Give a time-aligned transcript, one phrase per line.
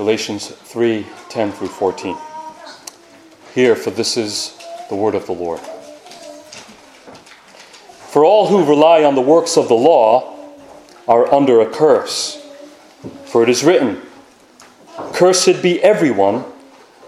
[0.00, 2.16] Galatians 3 10 through 14.
[3.54, 5.60] Hear, for this is the word of the Lord.
[8.08, 10.38] For all who rely on the works of the law
[11.06, 12.42] are under a curse.
[13.26, 14.00] For it is written,
[15.12, 16.46] Cursed be everyone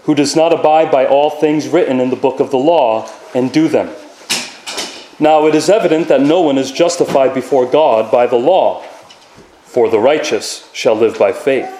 [0.03, 3.51] who does not abide by all things written in the book of the law and
[3.51, 3.87] do them.
[5.19, 8.83] Now it is evident that no one is justified before God by the law,
[9.63, 11.79] for the righteous shall live by faith.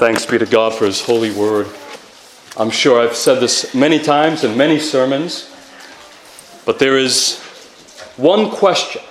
[0.00, 1.68] Thanks be to God for His holy word.
[2.56, 5.54] I'm sure I've said this many times in many sermons,
[6.64, 7.38] but there is
[8.16, 9.02] one question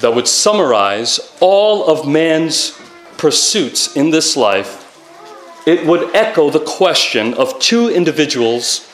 [0.00, 2.78] that would summarize all of man's
[3.16, 8.86] pursuits in this life, it would echo the question of two individuals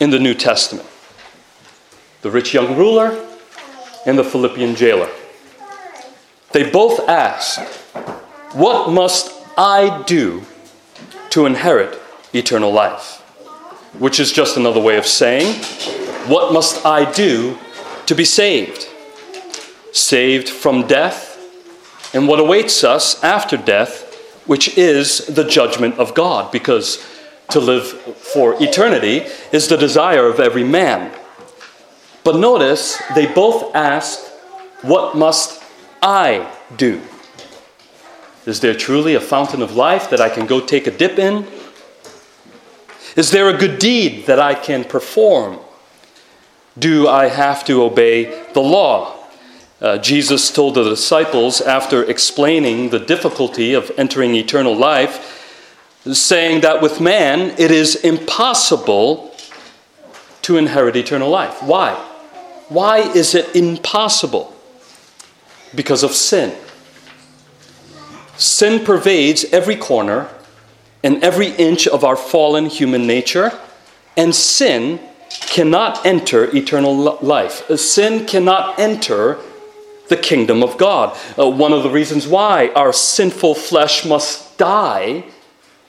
[0.00, 0.88] in the New Testament
[2.22, 3.24] the rich young ruler
[4.04, 5.08] and the Philippian jailer.
[6.50, 7.60] They both asked,
[8.54, 10.42] What must I do
[11.30, 11.98] to inherit
[12.34, 13.20] eternal life?
[13.98, 15.54] Which is just another way of saying,
[16.28, 17.58] What must I do
[18.06, 18.86] to be saved?
[19.92, 21.36] Saved from death
[22.12, 24.14] and what awaits us after death,
[24.46, 27.04] which is the judgment of God, because
[27.50, 31.12] to live for eternity is the desire of every man.
[32.24, 34.20] But notice they both ask,
[34.82, 35.62] What must
[36.02, 37.00] I do?
[38.46, 41.46] Is there truly a fountain of life that I can go take a dip in?
[43.16, 45.58] Is there a good deed that I can perform?
[46.78, 49.16] Do I have to obey the law?
[49.80, 55.42] Uh, Jesus told the disciples after explaining the difficulty of entering eternal life,
[56.10, 59.34] saying that with man it is impossible
[60.42, 61.62] to inherit eternal life.
[61.62, 61.94] Why?
[62.68, 64.54] Why is it impossible?
[65.74, 66.56] Because of sin.
[68.38, 70.28] Sin pervades every corner
[71.02, 73.52] and every inch of our fallen human nature,
[74.16, 74.98] and sin
[75.28, 77.66] cannot enter eternal life.
[77.78, 79.38] Sin cannot enter
[80.08, 81.16] the kingdom of God.
[81.38, 85.24] Uh, one of the reasons why our sinful flesh must die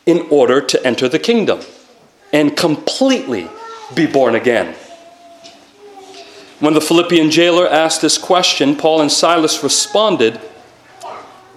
[0.05, 1.59] in order to enter the kingdom
[2.33, 3.49] and completely
[3.93, 4.75] be born again.
[6.59, 10.39] When the Philippian jailer asked this question, Paul and Silas responded,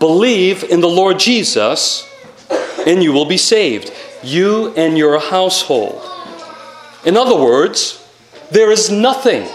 [0.01, 2.09] Believe in the Lord Jesus,
[2.87, 6.03] and you will be saved, you and your household.
[7.05, 8.03] In other words,
[8.51, 9.47] there is nothing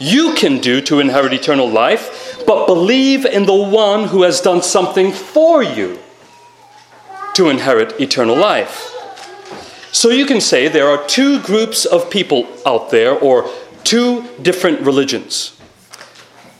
[0.00, 4.62] you can do to inherit eternal life, but believe in the one who has done
[4.62, 5.98] something for you
[7.34, 8.92] to inherit eternal life.
[9.92, 13.50] So you can say there are two groups of people out there, or
[13.84, 15.55] two different religions.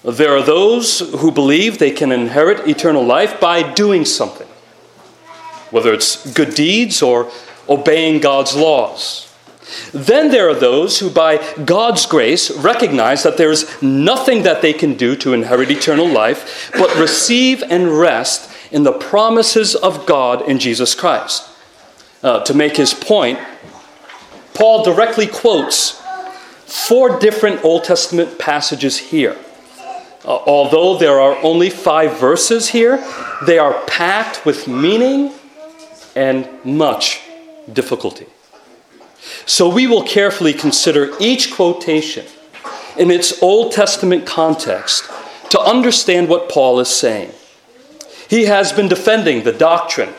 [0.07, 4.47] There are those who believe they can inherit eternal life by doing something,
[5.73, 7.29] whether it's good deeds or
[7.69, 9.35] obeying God's laws.
[9.93, 14.73] Then there are those who, by God's grace, recognize that there is nothing that they
[14.73, 20.49] can do to inherit eternal life, but receive and rest in the promises of God
[20.49, 21.51] in Jesus Christ.
[22.23, 23.41] Uh, to make his point,
[24.55, 26.01] Paul directly quotes
[26.65, 29.37] four different Old Testament passages here.
[30.27, 33.03] Uh, although there are only five verses here,
[33.47, 35.33] they are packed with meaning
[36.17, 37.21] and much
[37.73, 38.27] difficulty.
[39.45, 42.27] So we will carefully consider each quotation
[42.97, 45.09] in its Old Testament context
[45.51, 47.33] to understand what Paul is saying.
[48.29, 50.15] He has been defending the doctrine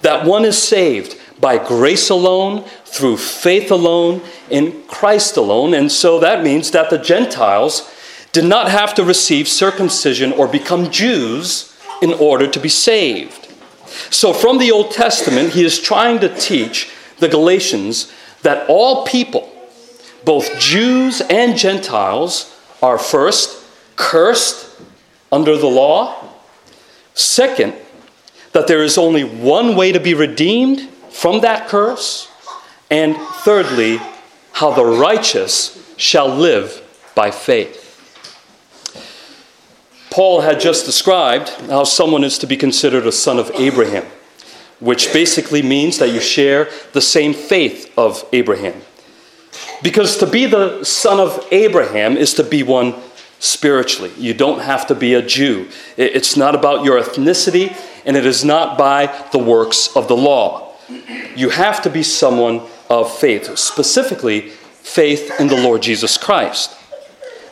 [0.00, 5.74] that one is saved by grace alone, through faith alone, in Christ alone.
[5.74, 7.90] And so that means that the Gentiles
[8.32, 13.48] did not have to receive circumcision or become Jews in order to be saved.
[14.10, 19.52] So, from the Old Testament, he is trying to teach the Galatians that all people,
[20.24, 23.64] both Jews and Gentiles, are first
[23.96, 24.68] cursed
[25.30, 26.16] under the law,
[27.14, 27.74] second,
[28.52, 32.30] that there is only one way to be redeemed from that curse,
[32.90, 33.98] and thirdly,
[34.52, 36.82] how the righteous shall live
[37.14, 37.81] by faith.
[40.12, 44.06] Paul had just described how someone is to be considered a son of Abraham
[44.82, 48.82] which basically means that you share the same faith of Abraham.
[49.80, 52.94] Because to be the son of Abraham is to be one
[53.38, 54.10] spiritually.
[54.18, 55.68] You don't have to be a Jew.
[55.96, 60.74] It's not about your ethnicity, and it is not by the works of the law.
[61.36, 66.76] You have to be someone of faith, specifically, faith in the Lord Jesus Christ.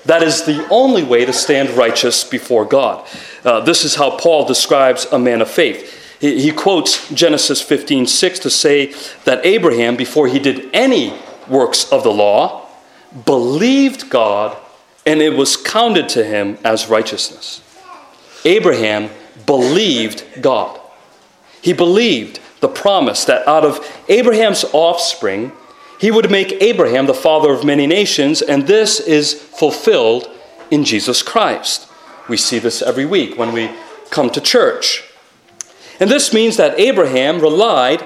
[0.04, 3.06] That is the only way to stand righteous before God.
[3.44, 6.18] Uh, this is how Paul describes a man of faith.
[6.20, 8.94] He, he quotes Genesis 15 6 to say
[9.24, 11.18] that Abraham, before he did any
[11.48, 12.66] works of the law,
[13.26, 14.56] believed God
[15.06, 17.62] and it was counted to him as righteousness.
[18.44, 19.10] Abraham
[19.46, 20.78] believed God.
[21.62, 25.52] He believed the promise that out of Abraham's offspring,
[26.00, 30.30] he would make Abraham the father of many nations, and this is fulfilled
[30.70, 31.86] in Jesus Christ.
[32.26, 33.70] We see this every week when we
[34.08, 35.04] come to church.
[36.00, 38.02] And this means that Abraham relied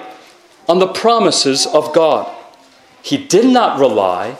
[0.67, 2.29] on the promises of God.
[3.01, 4.39] He did not rely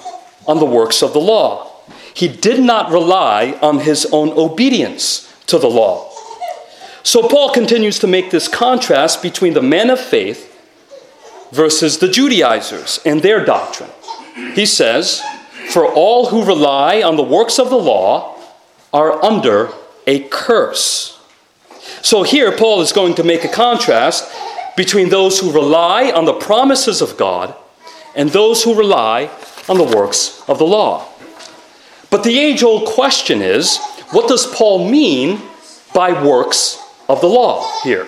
[0.49, 1.71] on the works of the law.
[2.13, 6.11] He did not rely on his own obedience to the law.
[7.05, 10.51] So Paul continues to make this contrast between the man of faith
[11.55, 13.91] versus the Judaizers and their doctrine.
[14.55, 15.23] He says,
[15.71, 18.37] For all who rely on the works of the law
[18.93, 19.71] are under
[20.07, 21.21] a curse.
[22.03, 24.31] So here, Paul is going to make a contrast
[24.77, 27.55] between those who rely on the promises of God
[28.17, 29.31] and those who rely
[29.69, 31.09] on the works of the law.
[32.11, 33.79] But the age old question is
[34.11, 35.41] what does Paul mean
[35.95, 36.79] by works
[37.09, 38.07] of the law here?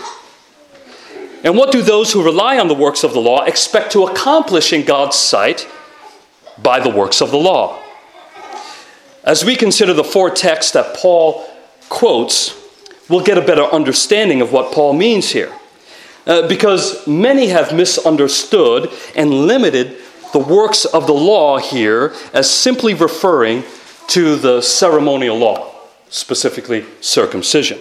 [1.45, 4.73] And what do those who rely on the works of the law expect to accomplish
[4.73, 5.69] in God's sight
[6.59, 7.83] by the works of the law?
[9.23, 11.47] As we consider the four texts that Paul
[11.89, 12.57] quotes,
[13.09, 15.53] we'll get a better understanding of what Paul means here.
[16.27, 19.97] Uh, because many have misunderstood and limited
[20.33, 23.63] the works of the law here as simply referring
[24.09, 25.73] to the ceremonial law,
[26.09, 27.79] specifically circumcision.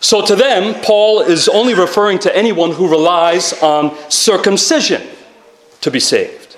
[0.00, 5.02] So to them, Paul is only referring to anyone who relies on circumcision
[5.80, 6.56] to be saved.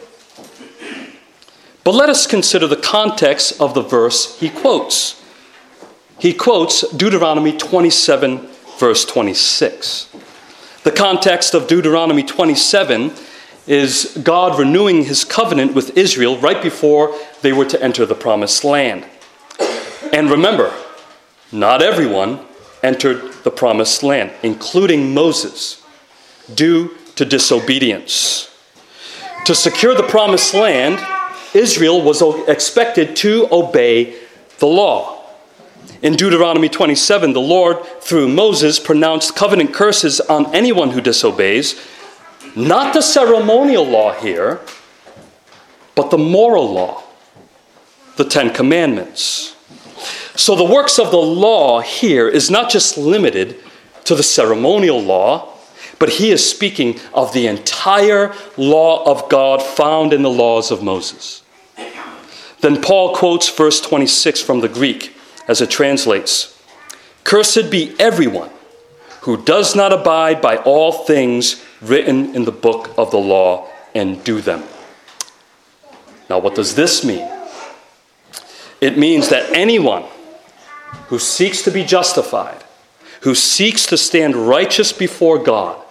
[1.85, 5.23] But let us consider the context of the verse he quotes.
[6.19, 8.49] He quotes Deuteronomy 27,
[8.79, 10.09] verse 26.
[10.83, 13.13] The context of Deuteronomy 27
[13.67, 18.65] is God renewing his covenant with Israel right before they were to enter the promised
[18.65, 19.07] land.
[20.13, 20.75] And remember,
[21.53, 22.41] not everyone
[22.83, 25.83] entered the promised land, including Moses,
[26.55, 28.51] due to disobedience.
[29.45, 31.01] To secure the promised land,
[31.55, 34.15] Israel was expected to obey
[34.59, 35.25] the law.
[36.03, 41.81] In Deuteronomy 27, the Lord, through Moses, pronounced covenant curses on anyone who disobeys,
[42.55, 44.61] not the ceremonial law here,
[45.95, 47.03] but the moral law,
[48.17, 49.57] the Ten Commandments.
[50.39, 53.57] So the works of the law here is not just limited
[54.05, 55.53] to the ceremonial law,
[55.99, 60.81] but he is speaking of the entire law of God found in the laws of
[60.81, 61.43] Moses.
[62.61, 65.13] Then Paul quotes verse 26 from the Greek
[65.49, 66.57] as it translates
[67.25, 68.51] Cursed be everyone
[69.23, 74.23] who does not abide by all things written in the book of the law and
[74.23, 74.63] do them.
[76.31, 77.29] Now, what does this mean?
[78.81, 80.05] It means that anyone
[81.09, 82.65] who seeks to be justified,
[83.23, 85.83] who seeks to stand righteous before God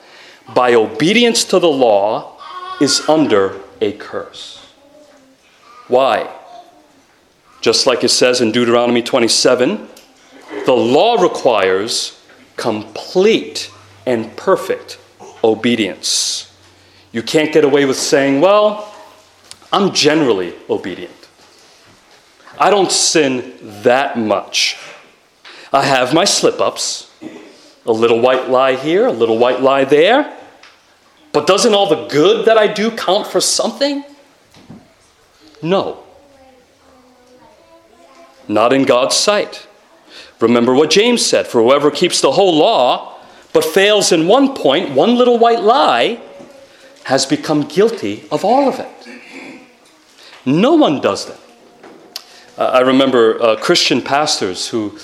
[0.53, 2.37] by obedience to the law,
[2.79, 4.65] is under a curse.
[5.87, 6.29] Why?
[7.61, 9.87] Just like it says in Deuteronomy 27,
[10.65, 12.21] the law requires
[12.55, 13.71] complete
[14.05, 14.99] and perfect
[15.43, 16.53] obedience.
[17.11, 18.93] You can't get away with saying, well,
[19.71, 21.16] I'm generally obedient.
[22.59, 24.77] I don't sin that much.
[25.71, 27.11] I have my slip ups,
[27.85, 30.35] a little white lie here, a little white lie there.
[31.33, 34.03] But doesn't all the good that I do count for something?
[35.61, 36.03] No.
[38.47, 39.67] Not in God's sight.
[40.39, 43.15] Remember what James said for whoever keeps the whole law
[43.53, 46.21] but fails in one point, one little white lie,
[47.05, 49.63] has become guilty of all of it.
[50.45, 51.39] No one does that.
[52.57, 54.97] I remember uh, Christian pastors who,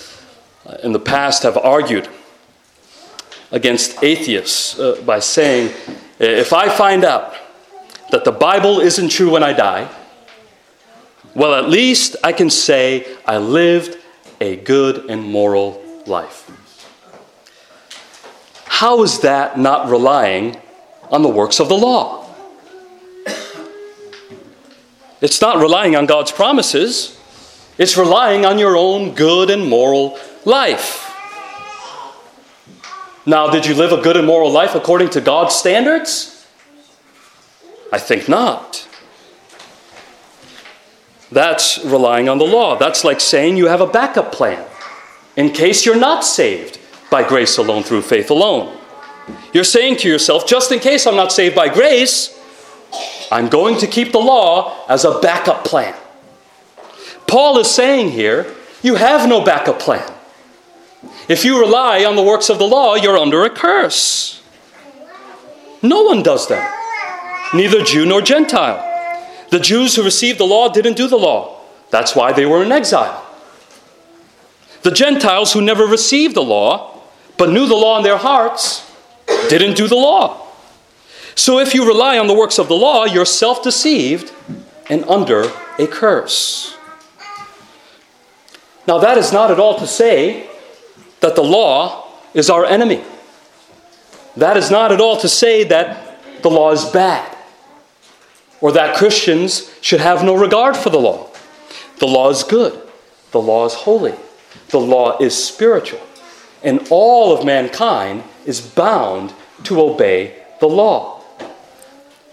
[0.66, 2.10] uh, in the past, have argued
[3.52, 5.72] against atheists uh, by saying,
[6.20, 7.36] if I find out
[8.12, 9.88] that the Bible isn't true when I die,
[11.36, 13.98] well, at least I can say I lived
[14.42, 16.50] a good and moral life.
[18.66, 20.60] How is that not relying
[21.12, 22.28] on the works of the law?
[25.22, 27.18] It's not relying on God's promises,
[27.78, 31.10] it's relying on your own good and moral life.
[33.26, 36.46] Now, did you live a good and moral life according to God's standards?
[37.92, 38.88] I think not.
[41.32, 42.78] That's relying on the law.
[42.78, 44.64] That's like saying you have a backup plan
[45.36, 48.78] in case you're not saved by grace alone through faith alone.
[49.54, 52.40] You're saying to yourself, just in case I'm not saved by grace,
[53.32, 55.96] I'm going to keep the law as a backup plan.
[57.34, 58.46] Paul is saying here,
[58.84, 60.08] you have no backup plan.
[61.28, 64.40] If you rely on the works of the law, you're under a curse.
[65.82, 68.78] No one does that, neither Jew nor Gentile.
[69.50, 71.60] The Jews who received the law didn't do the law.
[71.90, 73.26] That's why they were in exile.
[74.84, 77.02] The Gentiles who never received the law,
[77.40, 78.88] but knew the law in their hearts,
[79.50, 80.50] didn't do the law.
[81.34, 84.32] So if you rely on the works of the law, you're self deceived
[84.88, 86.78] and under a curse.
[88.88, 90.50] Now, that is not at all to say
[91.22, 93.02] that the law is our enemy.
[94.36, 97.34] That is not at all to say that the law is bad
[98.64, 101.30] or that Christians should have no regard for the law.
[102.00, 102.82] The law is good,
[103.32, 104.16] the law is holy,
[104.70, 106.02] the law is spiritual,
[106.64, 109.34] and all of mankind is bound
[109.66, 111.22] to obey the law.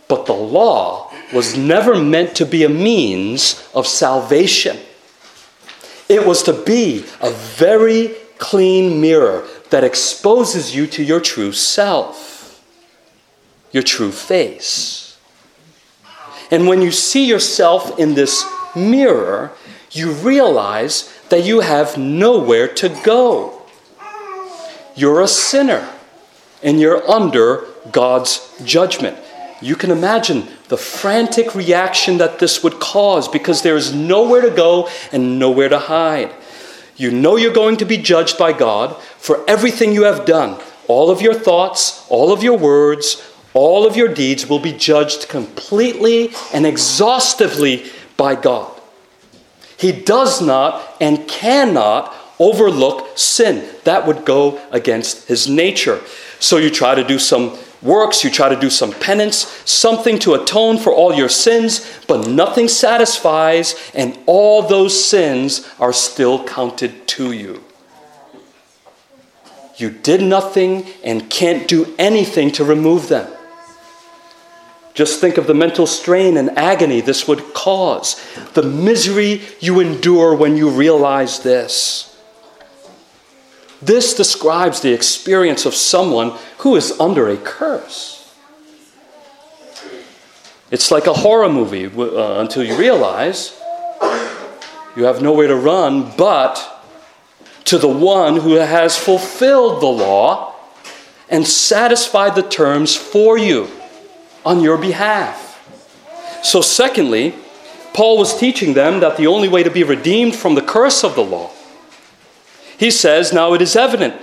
[0.09, 4.79] But the law was never meant to be a means of salvation.
[6.11, 12.61] It was to be a very clean mirror that exposes you to your true self,
[13.71, 15.17] your true face.
[16.51, 19.53] And when you see yourself in this mirror,
[19.93, 23.63] you realize that you have nowhere to go.
[24.97, 25.89] You're a sinner
[26.61, 29.17] and you're under God's judgment.
[29.63, 34.51] You can imagine the frantic reaction that this would cause because there is nowhere to
[34.51, 36.33] go and nowhere to hide.
[36.97, 40.61] You know you're going to be judged by God for everything you have done.
[40.87, 43.21] All of your thoughts, all of your words,
[43.53, 48.71] all of your deeds will be judged completely and exhaustively by God.
[49.77, 53.69] He does not and cannot overlook sin.
[53.83, 56.01] That would go against his nature.
[56.39, 60.35] So you try to do some works, you try to do some penance, something to
[60.35, 67.07] atone for all your sins, but nothing satisfies, and all those sins are still counted
[67.09, 67.63] to you.
[69.77, 73.33] You did nothing and can't do anything to remove them.
[74.93, 78.23] Just think of the mental strain and agony this would cause,
[78.53, 82.10] the misery you endure when you realize this.
[83.83, 88.17] This describes the experience of someone who is under a curse.
[90.71, 93.59] It's like a horror movie uh, until you realize
[94.97, 96.85] you have nowhere to run but
[97.65, 100.55] to the one who has fulfilled the law
[101.29, 103.69] and satisfied the terms for you
[104.45, 105.47] on your behalf.
[106.43, 107.35] So, secondly,
[107.93, 111.15] Paul was teaching them that the only way to be redeemed from the curse of
[111.15, 111.51] the law
[112.81, 114.15] he says, Now it is evident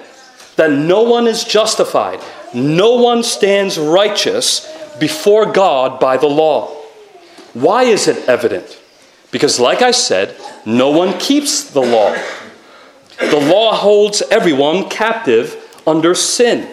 [0.56, 2.20] that no one is justified,
[2.56, 4.68] no one stands righteous
[5.00, 6.74] before God by the law.
[7.54, 8.82] Why is it evident?
[9.30, 10.36] Because, like I said,
[10.66, 12.18] no one keeps the law.
[13.20, 16.68] The law holds everyone captive under sin.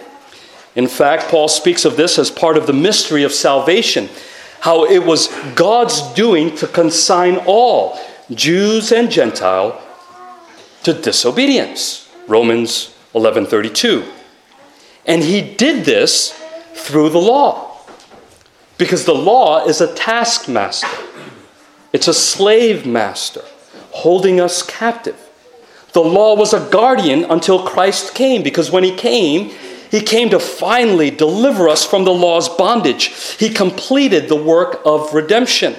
[0.75, 4.09] In fact, Paul speaks of this as part of the mystery of salvation,
[4.61, 7.99] how it was God's doing to consign all,
[8.31, 9.84] Jews and Gentile,
[10.85, 12.09] to disobedience.
[12.27, 14.05] Romans 11:32.
[15.07, 16.33] And he did this
[16.75, 17.73] through the law.
[18.79, 20.89] Because the law is a taskmaster.
[21.93, 23.45] It's a slave master
[23.93, 25.17] holding us captive.
[25.93, 29.51] The law was a guardian until Christ came because when he came,
[29.93, 33.13] he came to finally deliver us from the law's bondage.
[33.39, 35.77] He completed the work of redemption.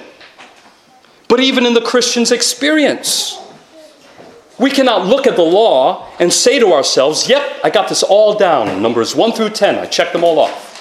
[1.28, 3.38] But even in the Christian's experience,
[4.58, 8.38] we cannot look at the law and say to ourselves, Yep, I got this all
[8.38, 8.80] down.
[8.80, 10.72] Numbers 1 through 10, I checked them all off.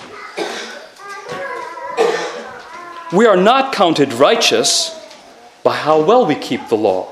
[3.12, 4.92] We are not counted righteous
[5.64, 7.12] by how well we keep the law.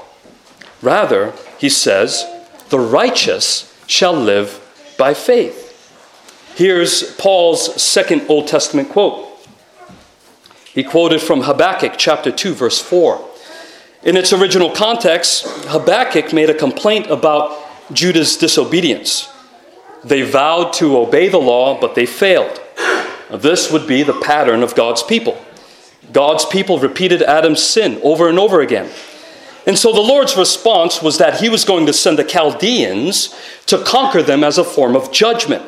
[0.81, 2.25] Rather, he says,
[2.69, 4.59] the righteous shall live
[4.97, 5.61] by faith.
[6.55, 9.27] Here's Paul's second Old Testament quote.
[10.65, 13.29] He quoted from Habakkuk chapter 2, verse 4.
[14.03, 17.57] In its original context, Habakkuk made a complaint about
[17.93, 19.29] Judah's disobedience.
[20.03, 22.59] They vowed to obey the law, but they failed.
[23.31, 25.41] This would be the pattern of God's people.
[26.11, 28.91] God's people repeated Adam's sin over and over again.
[29.65, 33.33] And so the Lord's response was that he was going to send the Chaldeans
[33.67, 35.63] to conquer them as a form of judgment.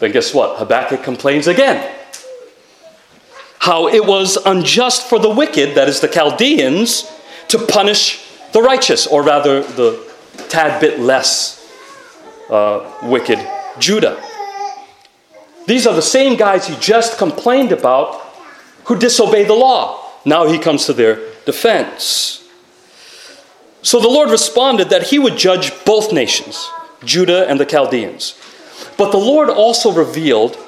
[0.00, 0.58] Then guess what?
[0.58, 1.88] Habakkuk complains again.
[3.64, 7.10] How it was unjust for the wicked, that is the Chaldeans,
[7.48, 10.06] to punish the righteous, or rather the
[10.50, 11.66] tad bit less
[12.50, 13.38] uh, wicked
[13.78, 14.22] Judah.
[15.66, 18.20] These are the same guys he just complained about
[18.84, 20.10] who disobey the law.
[20.26, 21.16] Now he comes to their
[21.46, 22.46] defense.
[23.80, 26.68] So the Lord responded that he would judge both nations,
[27.02, 28.38] Judah and the Chaldeans.
[28.98, 30.58] But the Lord also revealed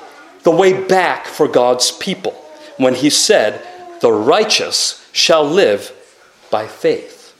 [0.44, 2.44] the way back for God's people
[2.76, 3.62] when he said,
[4.00, 5.92] The righteous shall live
[6.50, 7.34] by faith.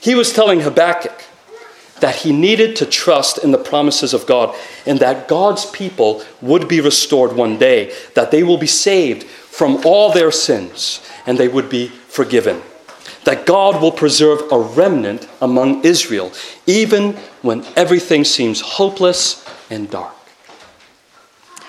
[0.00, 1.24] He was telling Habakkuk
[2.00, 6.66] that he needed to trust in the promises of God and that God's people would
[6.66, 11.46] be restored one day, that they will be saved from all their sins and they
[11.46, 12.60] would be forgiven.
[13.24, 16.32] That God will preserve a remnant among Israel,
[16.66, 20.14] even when everything seems hopeless and dark.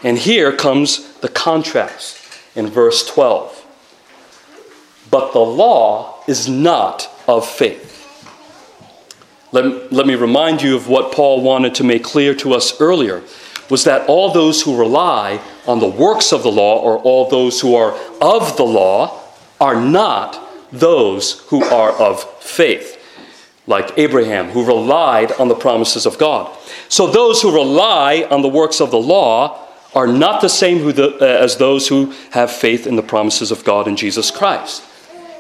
[0.02, 2.23] And here comes the contrast
[2.56, 3.60] in verse 12.
[5.10, 7.92] But the law is not of faith.
[9.52, 13.22] Let, let me remind you of what Paul wanted to make clear to us earlier
[13.70, 17.62] was that all those who rely on the works of the law or all those
[17.62, 19.20] who are of the law
[19.62, 20.40] are not
[20.72, 23.00] those who are of faith,
[23.68, 26.56] like Abraham, who relied on the promises of God.
[26.90, 29.63] So those who rely on the works of the law
[29.96, 33.64] are not the same the, uh, as those who have faith in the promises of
[33.64, 34.84] God in Jesus Christ.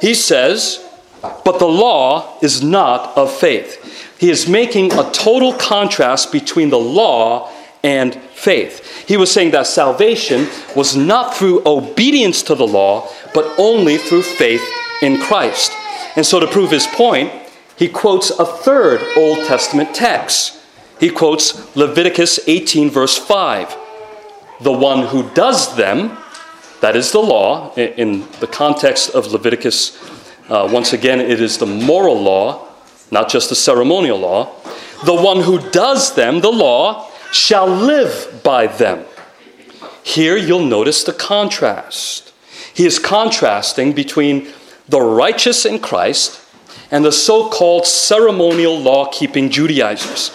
[0.01, 0.83] He says,
[1.21, 4.17] but the law is not of faith.
[4.19, 7.49] He is making a total contrast between the law
[7.83, 9.05] and faith.
[9.07, 14.23] He was saying that salvation was not through obedience to the law, but only through
[14.23, 14.63] faith
[15.01, 15.71] in Christ.
[16.15, 17.31] And so, to prove his point,
[17.75, 20.59] he quotes a third Old Testament text.
[20.99, 23.75] He quotes Leviticus 18, verse 5.
[24.61, 26.17] The one who does them,
[26.81, 29.97] that is the law, in the context of Leviticus
[30.49, 32.67] uh, once again, it is the moral law,
[33.11, 34.53] not just the ceremonial law.
[35.05, 39.05] The one who does them, the law, shall live by them.
[40.03, 42.33] Here you'll notice the contrast.
[42.73, 44.49] He is contrasting between
[44.89, 46.41] the righteous in Christ
[46.91, 50.31] and the so called ceremonial law keeping Judaizers.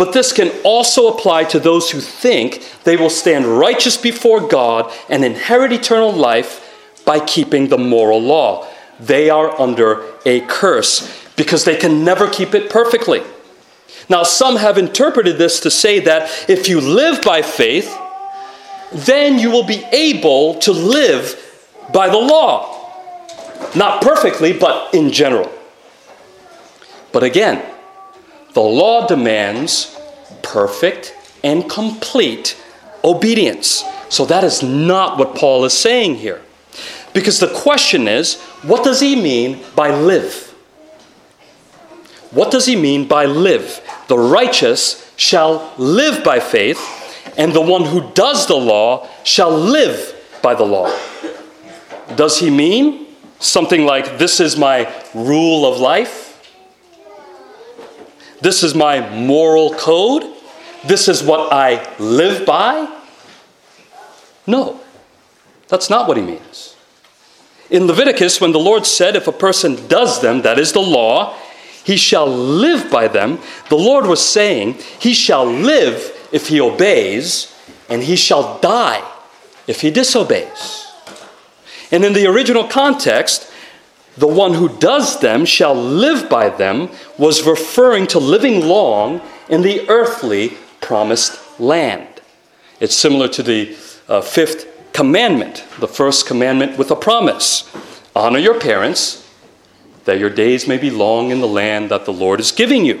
[0.00, 4.90] But this can also apply to those who think they will stand righteous before God
[5.10, 8.66] and inherit eternal life by keeping the moral law
[8.98, 13.22] they are under a curse because they can never keep it perfectly.
[14.08, 17.94] Now, some have interpreted this to say that if you live by faith,
[18.92, 21.36] then you will be able to live
[21.92, 22.90] by the law.
[23.76, 25.52] Not perfectly, but in general.
[27.12, 27.62] But again,
[28.54, 29.96] the law demands
[30.42, 32.60] perfect and complete
[33.04, 33.84] obedience.
[34.08, 36.42] So that is not what Paul is saying here.
[37.12, 40.48] Because the question is, what does he mean by live?
[42.30, 43.80] What does he mean by live?
[44.08, 46.78] The righteous shall live by faith,
[47.36, 50.96] and the one who does the law shall live by the law.
[52.16, 53.06] Does he mean
[53.40, 56.29] something like, This is my rule of life?
[58.40, 60.24] This is my moral code?
[60.84, 62.88] This is what I live by?
[64.46, 64.80] No,
[65.68, 66.74] that's not what he means.
[67.70, 71.36] In Leviticus, when the Lord said, If a person does them, that is the law,
[71.84, 77.54] he shall live by them, the Lord was saying, He shall live if he obeys,
[77.88, 79.06] and he shall die
[79.66, 80.86] if he disobeys.
[81.92, 83.49] And in the original context,
[84.20, 89.62] the one who does them shall live by them was referring to living long in
[89.62, 90.50] the earthly
[90.82, 92.06] promised land.
[92.80, 93.76] It's similar to the
[94.08, 97.70] uh, fifth commandment, the first commandment with a promise
[98.14, 99.26] honor your parents,
[100.04, 103.00] that your days may be long in the land that the Lord is giving you.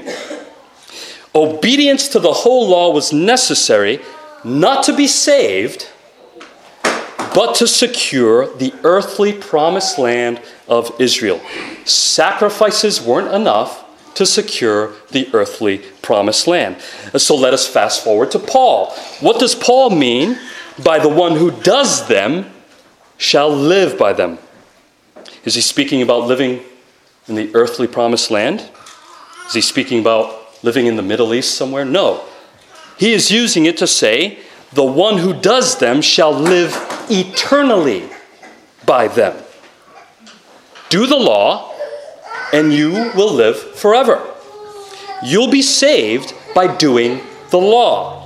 [1.34, 4.00] Obedience to the whole law was necessary
[4.42, 5.89] not to be saved,
[7.34, 11.40] but to secure the earthly promised land of Israel.
[11.84, 16.80] Sacrifices weren't enough to secure the earthly promised land.
[17.16, 18.90] So let us fast forward to Paul.
[19.20, 20.38] What does Paul mean
[20.82, 22.50] by the one who does them
[23.20, 24.38] shall live by them.
[25.44, 26.62] Is he speaking about living
[27.28, 28.66] in the earthly promised land?
[29.46, 31.84] Is he speaking about living in the Middle East somewhere?
[31.84, 32.24] No.
[32.98, 34.38] he is using it to say,
[34.72, 36.76] the one who does them shall live
[37.10, 38.08] eternally
[38.86, 39.36] by them.
[40.88, 41.72] Do the law,
[42.52, 44.22] and you will live forever.
[45.22, 48.18] You'll be saved by doing the law.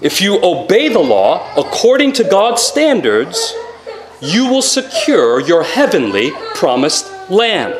[0.00, 3.54] If you obey the law according to God's standards,
[4.20, 7.74] you will secure your heavenly promised land.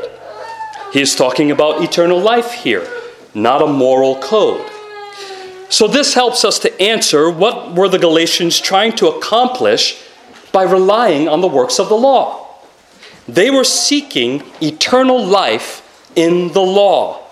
[0.93, 2.87] He is talking about eternal life here,
[3.35, 4.69] not a moral code.
[5.71, 10.03] So, this helps us to answer what were the Galatians trying to accomplish
[10.51, 12.47] by relying on the works of the law.
[13.29, 17.23] They were seeking eternal life in the law.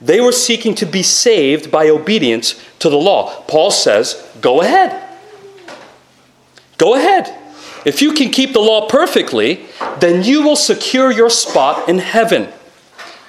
[0.00, 3.42] They were seeking to be saved by obedience to the law.
[3.42, 5.08] Paul says, Go ahead.
[6.78, 7.36] Go ahead.
[7.84, 9.66] If you can keep the law perfectly,
[9.98, 12.48] then you will secure your spot in heaven.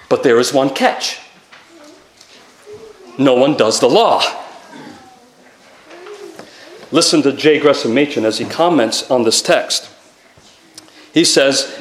[0.10, 1.19] But there is one catch
[3.23, 4.21] no one does the law.
[6.91, 7.60] Listen to J.
[7.60, 9.89] Gresham Machen as he comments on this text.
[11.13, 11.79] He says,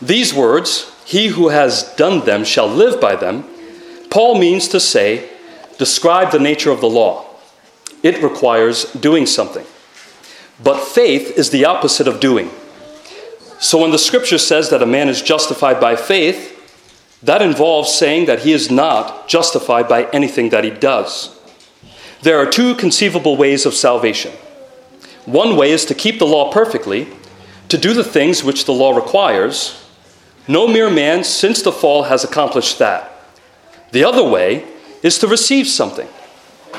[0.00, 3.44] These words, he who has done them shall live by them,
[4.10, 5.30] Paul means to say,
[5.78, 7.26] describe the nature of the law.
[8.02, 9.64] It requires doing something.
[10.62, 12.50] But faith is the opposite of doing.
[13.58, 16.51] So when the scripture says that a man is justified by faith,
[17.22, 21.38] that involves saying that he is not justified by anything that he does.
[22.22, 24.32] There are two conceivable ways of salvation.
[25.24, 27.08] One way is to keep the law perfectly,
[27.68, 29.84] to do the things which the law requires.
[30.48, 33.10] No mere man since the fall has accomplished that.
[33.92, 34.66] The other way
[35.02, 36.08] is to receive something,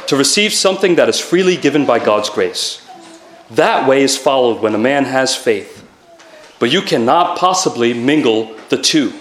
[0.08, 2.86] to receive something that is freely given by God's grace.
[3.50, 5.88] That way is followed when a man has faith.
[6.60, 9.14] But you cannot possibly mingle the two.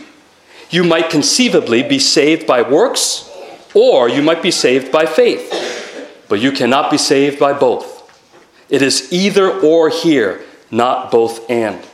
[0.73, 3.31] You might conceivably be saved by works,
[3.75, 5.51] or you might be saved by faith.
[6.29, 8.01] But you cannot be saved by both.
[8.71, 11.87] It is either or here, not both and.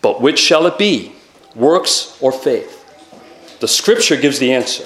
[0.00, 1.14] But which shall it be,
[1.56, 2.80] works or faith?
[3.58, 4.84] The scripture gives the answer.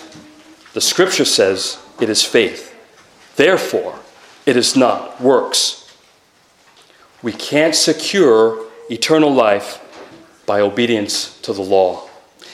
[0.73, 2.75] The scripture says it is faith.
[3.37, 3.99] Therefore,
[4.47, 5.95] it is not works.
[7.23, 9.85] We can't secure eternal life
[10.47, 12.08] by obedience to the law.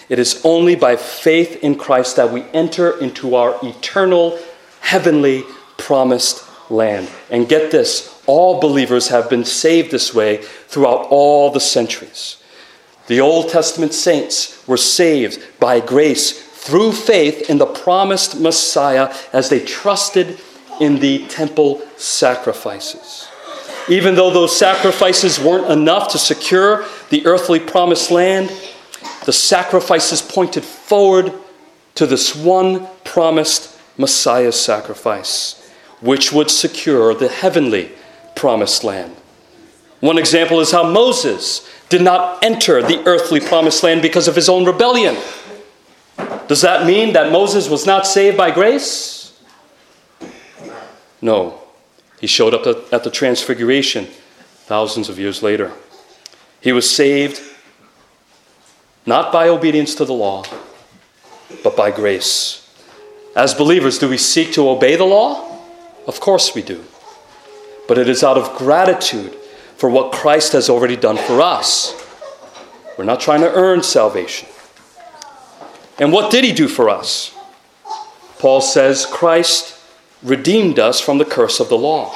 [0.09, 4.39] It is only by faith in Christ that we enter into our eternal,
[4.81, 5.45] heavenly,
[5.77, 7.11] promised land.
[7.31, 12.43] And get this all believers have been saved this way throughout all the centuries.
[13.07, 19.51] The Old Testament saints were saved by grace through faith in the promised Messiah as
[19.51, 20.41] they trusted
[20.81, 23.29] in the temple sacrifices.
[23.89, 28.51] Even though those sacrifices weren't enough to secure the earthly promised land,
[29.25, 31.33] the sacrifices pointed forward
[31.95, 37.93] to this one promised Messiah sacrifice, which would secure the heavenly
[38.35, 39.15] promised land.
[40.01, 44.49] One example is how Moses did not enter the earthly promised land because of his
[44.49, 45.17] own rebellion.
[46.49, 49.41] Does that mean that Moses was not saved by grace?
[51.23, 51.63] No.
[52.21, 54.09] He showed up at the Transfiguration
[54.67, 55.73] thousands of years later.
[56.61, 57.41] He was saved
[59.07, 60.45] not by obedience to the law,
[61.63, 62.61] but by grace.
[63.37, 65.61] As believers, do we seek to obey the law?
[66.07, 66.85] Of course we do.
[67.89, 69.35] But it is out of gratitude
[69.77, 72.01] for what Christ has already done for us.
[72.97, 74.49] We're not trying to earn salvation.
[75.99, 77.37] And what did he do for us?
[78.39, 79.79] Paul says Christ
[80.23, 82.13] redeemed us from the curse of the law.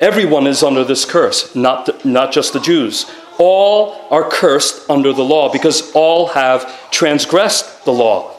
[0.00, 3.06] Everyone is under this curse, not, the, not just the Jews.
[3.38, 8.38] All are cursed under the law because all have transgressed the law.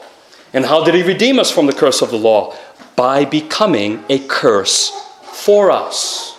[0.52, 2.56] And how did he redeem us from the curse of the law?
[2.96, 4.90] By becoming a curse
[5.22, 6.36] for us.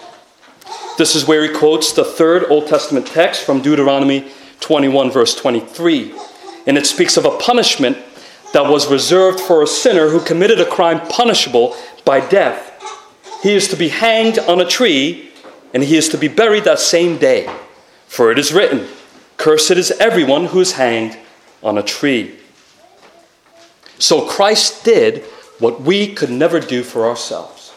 [0.98, 6.16] This is where he quotes the third Old Testament text from Deuteronomy 21, verse 23.
[6.66, 7.98] And it speaks of a punishment
[8.54, 12.72] that was reserved for a sinner who committed a crime punishable by death.
[13.44, 15.32] He is to be hanged on a tree
[15.74, 17.54] and he is to be buried that same day.
[18.08, 18.88] For it is written,
[19.38, 21.18] Cursed is everyone who is hanged
[21.62, 22.40] on a tree.
[24.00, 25.24] So Christ did
[25.60, 27.74] what we could never do for ourselves.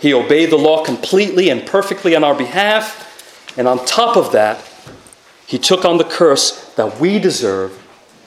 [0.00, 4.64] He obeyed the law completely and perfectly on our behalf, and on top of that,
[5.46, 7.76] he took on the curse that we deserve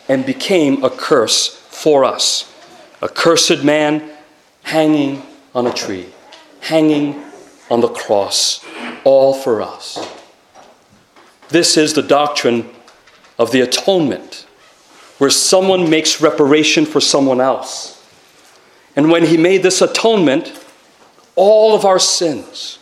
[0.07, 2.53] and became a curse for us.
[3.01, 4.11] A cursed man
[4.63, 5.23] hanging
[5.55, 6.07] on a tree,
[6.59, 7.23] hanging
[7.69, 8.63] on the cross,
[9.03, 9.97] all for us.
[11.49, 12.69] This is the doctrine
[13.37, 14.45] of the atonement,
[15.17, 18.03] where someone makes reparation for someone else.
[18.95, 20.53] And when he made this atonement,
[21.35, 22.79] all of our sins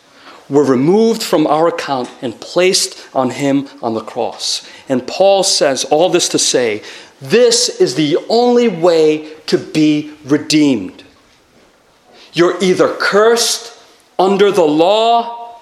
[0.48, 4.68] were removed from our account and placed on him on the cross.
[4.88, 6.82] And Paul says all this to say
[7.20, 11.04] this is the only way to be redeemed.
[12.32, 13.78] You're either cursed
[14.18, 15.58] under the law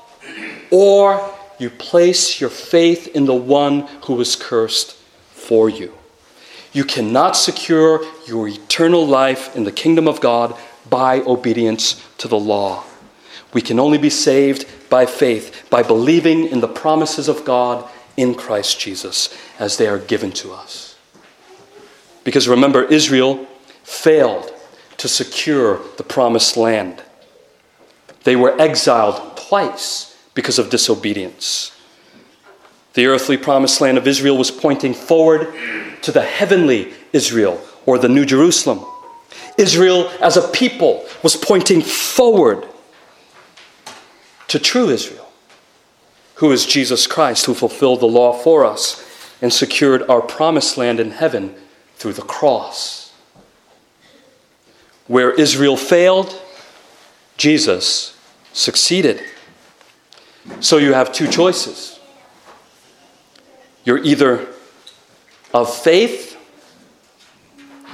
[0.70, 4.92] or you place your faith in the one who was cursed
[5.33, 5.92] for you.
[6.73, 10.57] You cannot secure your eternal life in the kingdom of God
[10.88, 12.85] by obedience to the law.
[13.53, 18.35] We can only be saved by faith, by believing in the promises of God in
[18.35, 20.96] Christ Jesus as they are given to us.
[22.23, 23.46] Because remember, Israel
[23.83, 24.53] failed
[24.99, 27.03] to secure the promised land.
[28.25, 30.10] They were exiled twice
[30.40, 31.70] because of disobedience.
[32.94, 35.53] The earthly promised land of Israel was pointing forward
[36.00, 38.83] to the heavenly Israel or the New Jerusalem.
[39.59, 42.66] Israel as a people was pointing forward
[44.48, 45.31] to true Israel,
[46.37, 49.07] who is Jesus Christ, who fulfilled the law for us
[49.42, 51.55] and secured our promised land in heaven
[51.96, 53.12] through the cross.
[55.07, 56.40] Where Israel failed,
[57.37, 58.18] Jesus
[58.55, 59.22] succeeded.
[60.61, 61.98] So you have two choices.
[63.85, 64.48] You're either
[65.53, 66.37] of faith,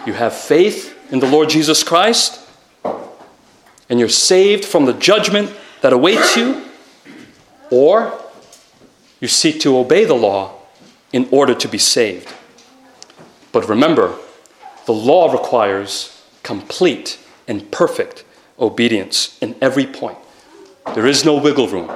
[0.07, 2.41] you have faith in the Lord Jesus Christ,
[3.89, 6.63] and you're saved from the judgment that awaits you,
[7.71, 8.19] or
[9.21, 10.55] you seek to obey the law
[11.13, 12.33] in order to be saved.
[13.53, 14.17] But remember,
[14.87, 18.25] the law requires complete and perfect
[18.59, 20.19] obedience in every point.
[20.95, 21.91] There is no wiggle room,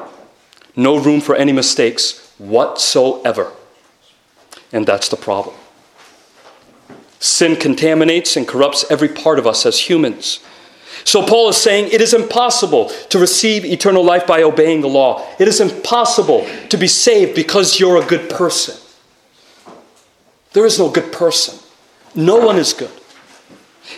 [0.77, 3.53] no room for any mistakes whatsoever.
[4.73, 5.57] And that's the problem.
[7.19, 10.41] Sin contaminates and corrupts every part of us as humans.
[11.05, 15.27] So Paul is saying it is impossible to receive eternal life by obeying the law.
[15.39, 18.77] It is impossible to be saved because you're a good person.
[20.53, 21.59] There is no good person.
[22.15, 22.91] No one is good.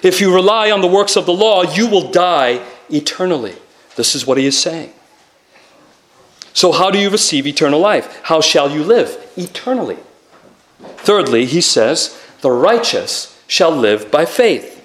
[0.02, 3.54] If you rely on the works of the law, you will die eternally.
[3.96, 4.92] This is what he is saying.
[6.54, 8.20] So, how do you receive eternal life?
[8.24, 9.98] How shall you live eternally?
[10.98, 14.78] Thirdly, he says, the righteous shall live by faith.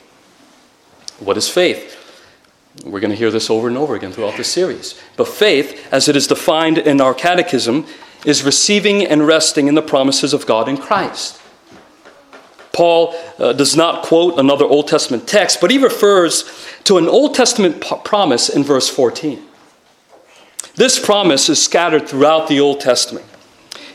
[1.19, 1.95] What is faith?
[2.85, 4.99] We're going to hear this over and over again throughout this series.
[5.15, 7.87] But faith, as it is defined in our catechism,
[8.25, 11.41] is receiving and resting in the promises of God in Christ.
[12.71, 16.43] Paul uh, does not quote another Old Testament text, but he refers
[16.83, 19.43] to an Old Testament p- promise in verse 14.
[20.77, 23.25] This promise is scattered throughout the Old Testament.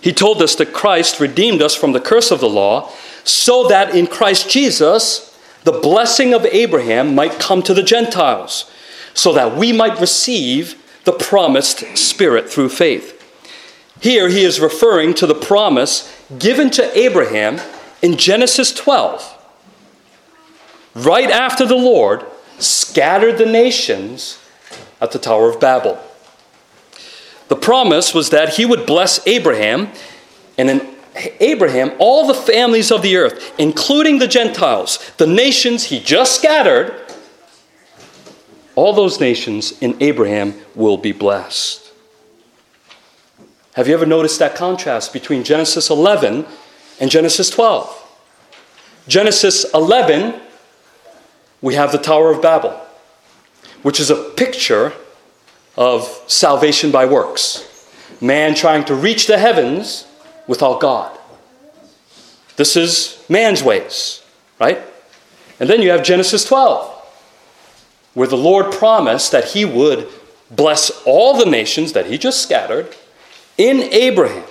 [0.00, 2.90] He told us that Christ redeemed us from the curse of the law
[3.22, 8.68] so that in Christ Jesus, the blessing of Abraham might come to the Gentiles,
[9.14, 13.20] so that we might receive the promised Spirit through faith.
[14.00, 17.60] Here he is referring to the promise given to Abraham
[18.02, 19.38] in Genesis 12.
[20.96, 22.26] Right after the Lord
[22.58, 24.40] scattered the nations
[25.00, 26.02] at the Tower of Babel.
[27.48, 29.90] The promise was that he would bless Abraham,
[30.57, 30.94] and in
[31.40, 36.98] Abraham all the families of the earth, including the Gentiles, the nations he just scattered,
[38.74, 41.92] all those nations in Abraham will be blessed.
[43.74, 46.46] Have you ever noticed that contrast between Genesis 11
[47.00, 47.98] and Genesis 12?
[49.09, 50.40] Genesis 11,
[51.61, 52.70] we have the Tower of Babel,
[53.83, 54.92] which is a picture
[55.76, 57.68] of salvation by works.
[58.20, 60.06] Man trying to reach the heavens
[60.46, 61.18] without God.
[62.56, 64.22] This is man's ways,
[64.61, 64.78] right?
[65.58, 66.90] And then you have Genesis 12,
[68.14, 70.08] where the Lord promised that he would
[70.50, 72.94] bless all the nations that he just scattered
[73.56, 74.44] in Abraham,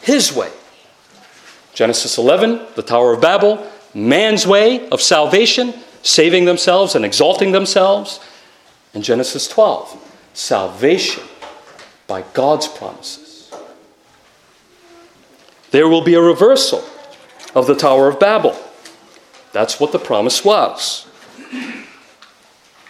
[0.00, 0.50] his way.
[1.74, 8.20] Genesis 11, the Tower of Babel, man's way of salvation, saving themselves and exalting themselves.
[8.94, 11.24] And Genesis 12, salvation
[12.06, 13.28] by God's promises
[15.70, 16.82] there will be a reversal
[17.54, 18.56] of the Tower of Babel.
[19.52, 21.06] That's what the promise was.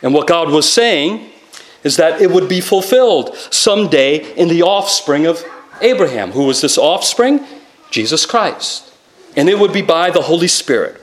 [0.03, 1.31] And what God was saying
[1.83, 5.45] is that it would be fulfilled someday in the offspring of
[5.81, 6.33] Abraham.
[6.33, 7.45] Who was this offspring?
[7.91, 8.93] Jesus Christ.
[9.37, 11.01] And it would be by the Holy Spirit.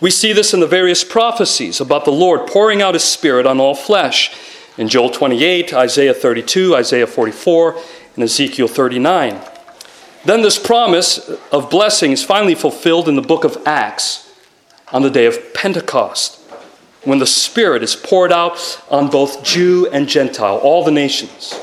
[0.00, 3.58] We see this in the various prophecies about the Lord pouring out his Spirit on
[3.58, 4.32] all flesh.
[4.76, 7.76] In Joel 28, Isaiah 32, Isaiah 44,
[8.14, 9.40] and Ezekiel 39.
[10.24, 14.32] Then this promise of blessing is finally fulfilled in the book of Acts
[14.92, 16.38] on the day of Pentecost,
[17.02, 21.58] when the Spirit is poured out on both Jew and Gentile, all the nations.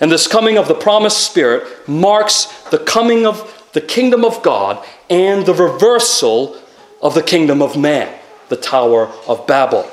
[0.00, 4.84] And this coming of the promised Spirit marks the coming of the kingdom of God
[5.10, 6.61] and the reversal
[7.02, 8.16] of the kingdom of man,
[8.48, 9.90] the Tower of Babel.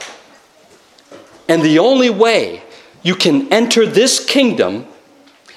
[1.47, 2.61] And the only way
[3.01, 4.85] you can enter this kingdom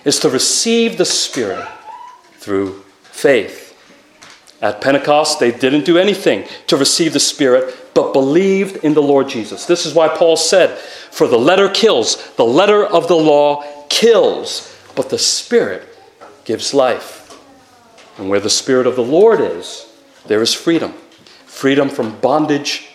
[0.05, 1.69] is to receive the Spirit
[2.39, 3.69] through faith.
[4.63, 9.29] At Pentecost, they didn't do anything to receive the Spirit, but believed in the Lord
[9.29, 9.67] Jesus.
[9.67, 14.75] This is why Paul said, For the letter kills, the letter of the law kills,
[14.95, 15.87] but the Spirit
[16.45, 17.19] gives life.
[18.19, 19.87] And where the Spirit of the Lord is,
[20.27, 20.95] there is freedom
[21.63, 22.89] freedom from bondage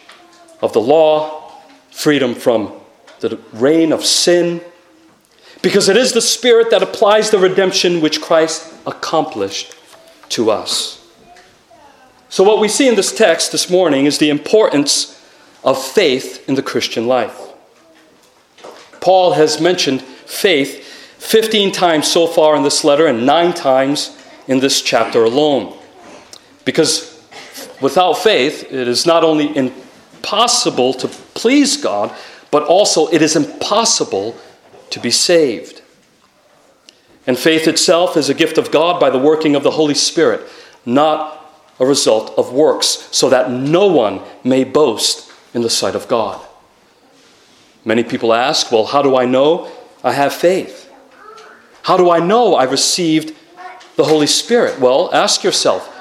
[0.62, 1.54] of the law,
[1.90, 2.74] freedom from
[3.22, 4.60] the reign of sin,
[5.62, 9.74] because it is the Spirit that applies the redemption which Christ accomplished
[10.28, 11.02] to us.
[12.28, 15.18] So, what we see in this text this morning is the importance
[15.64, 17.40] of faith in the Christian life.
[19.00, 20.84] Paul has mentioned faith
[21.20, 25.74] 15 times so far in this letter and nine times in this chapter alone.
[26.66, 27.17] Because
[27.82, 32.16] without faith, it is not only impossible to please God,
[32.52, 34.36] but also it is impossible
[34.90, 35.82] to be saved.
[37.26, 40.42] And faith itself is a gift of God by the working of the Holy Spirit,
[40.86, 41.34] not
[41.80, 46.44] a result of works, so that no one may boast in the sight of God.
[47.84, 49.72] Many people ask, well, how do I know
[50.04, 50.92] I have faith?
[51.84, 53.36] How do I know I received
[53.96, 54.80] the Holy Spirit?
[54.80, 55.94] Well, ask yourself,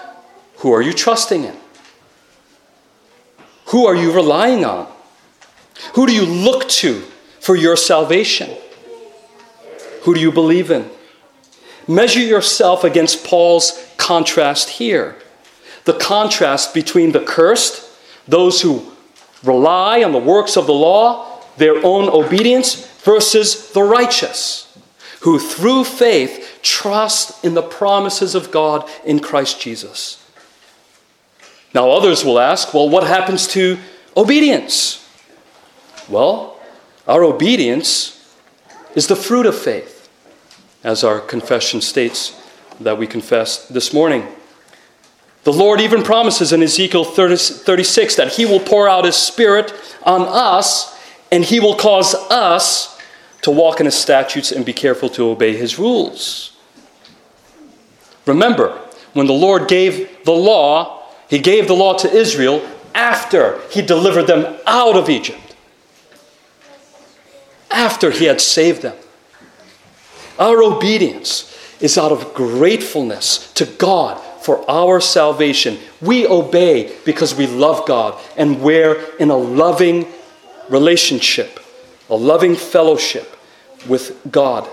[0.58, 1.56] who are you trusting in?
[3.66, 4.90] Who are you relying on?
[5.94, 7.02] Who do you look to
[7.40, 8.50] for your salvation?
[10.02, 10.88] Who do you believe in?
[11.88, 15.16] Measure yourself against Paul's contrast here
[15.87, 17.88] the contrast between the cursed,
[18.29, 18.92] those who
[19.42, 24.76] rely on the works of the law, their own obedience, versus the righteous,
[25.20, 30.22] who through faith trust in the promises of God in Christ Jesus.
[31.76, 33.76] Now, others will ask, well, what happens to
[34.16, 35.06] obedience?
[36.08, 36.58] Well,
[37.06, 38.34] our obedience
[38.94, 40.08] is the fruit of faith,
[40.82, 42.34] as our confession states
[42.80, 44.26] that we confess this morning.
[45.44, 49.74] The Lord even promises in Ezekiel 30, 36 that He will pour out His Spirit
[50.02, 50.98] on us
[51.30, 52.98] and He will cause us
[53.42, 56.56] to walk in His statutes and be careful to obey His rules.
[58.24, 58.70] Remember,
[59.12, 60.95] when the Lord gave the law,
[61.28, 65.54] He gave the law to Israel after He delivered them out of Egypt,
[67.70, 68.96] after He had saved them.
[70.38, 75.78] Our obedience is out of gratefulness to God for our salvation.
[76.00, 80.06] We obey because we love God and we're in a loving
[80.68, 81.60] relationship,
[82.08, 83.36] a loving fellowship
[83.88, 84.68] with God.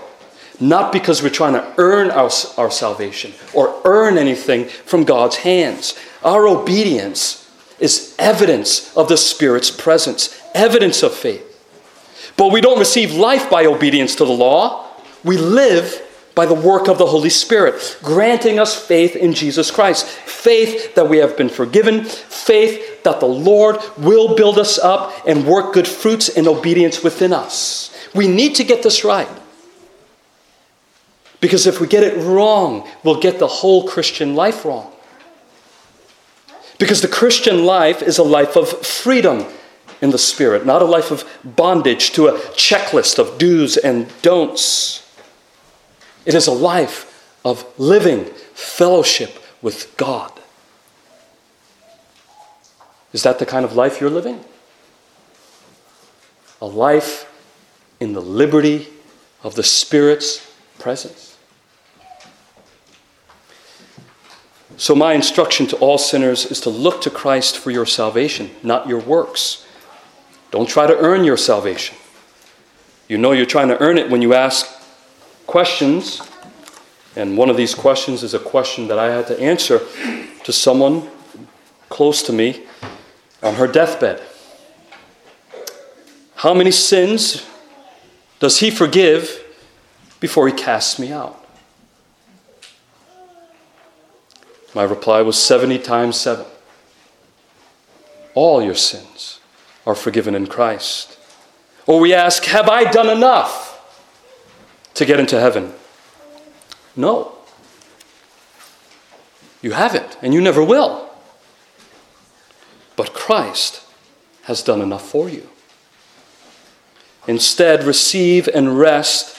[0.60, 5.98] Not because we're trying to earn our, our salvation or earn anything from God's hands.
[6.22, 11.50] Our obedience is evidence of the Spirit's presence, evidence of faith.
[12.36, 14.88] But we don't receive life by obedience to the law.
[15.24, 16.00] We live
[16.34, 20.06] by the work of the Holy Spirit, granting us faith in Jesus Christ.
[20.06, 25.46] Faith that we have been forgiven, faith that the Lord will build us up and
[25.46, 27.94] work good fruits in obedience within us.
[28.14, 29.28] We need to get this right.
[31.44, 34.90] Because if we get it wrong, we'll get the whole Christian life wrong.
[36.78, 39.44] Because the Christian life is a life of freedom
[40.00, 45.06] in the Spirit, not a life of bondage to a checklist of do's and don'ts.
[46.24, 50.32] It is a life of living fellowship with God.
[53.12, 54.42] Is that the kind of life you're living?
[56.62, 57.30] A life
[58.00, 58.88] in the liberty
[59.42, 61.23] of the Spirit's presence.
[64.76, 68.88] So, my instruction to all sinners is to look to Christ for your salvation, not
[68.88, 69.66] your works.
[70.50, 71.96] Don't try to earn your salvation.
[73.08, 74.66] You know you're trying to earn it when you ask
[75.46, 76.22] questions.
[77.16, 79.80] And one of these questions is a question that I had to answer
[80.42, 81.08] to someone
[81.88, 82.64] close to me
[83.42, 84.22] on her deathbed.
[86.36, 87.46] How many sins
[88.40, 89.42] does he forgive
[90.18, 91.43] before he casts me out?
[94.74, 96.44] My reply was 70 times 7.
[98.34, 99.38] All your sins
[99.86, 101.16] are forgiven in Christ.
[101.86, 103.70] Or we ask, Have I done enough?
[104.94, 105.72] to get into heaven?
[106.96, 107.36] No.
[109.60, 111.10] You haven't, and you never will.
[112.96, 113.82] But Christ
[114.42, 115.48] has done enough for you.
[117.26, 119.36] Instead, receive and rest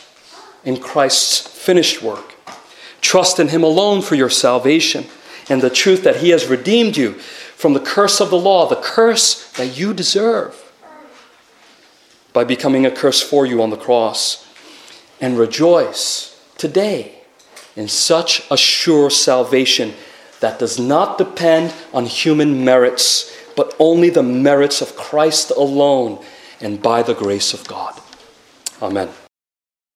[0.64, 2.34] in Christ's finished work.
[3.00, 5.06] Trust in Him alone for your salvation
[5.50, 8.76] and the truth that He has redeemed you from the curse of the law, the
[8.76, 10.62] curse that you deserve,
[12.34, 14.42] by becoming a curse for you on the cross.
[15.22, 17.20] And rejoice today
[17.76, 19.94] in such a sure salvation
[20.42, 26.24] that does not depend on human merits, but only the merits of Christ alone
[26.60, 28.00] and by the grace of God.
[28.82, 29.10] Amen.